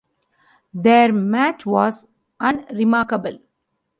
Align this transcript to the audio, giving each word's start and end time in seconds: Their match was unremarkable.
Their 0.73 1.13
match 1.13 1.63
was 1.67 2.07
unremarkable. 2.39 3.37